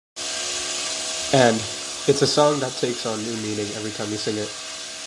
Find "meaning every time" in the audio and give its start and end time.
3.37-4.09